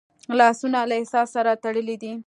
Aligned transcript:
لاسونه 0.39 0.79
له 0.89 0.95
احساس 0.99 1.27
سره 1.35 1.51
تړلي 1.63 1.95
دي 2.03 2.11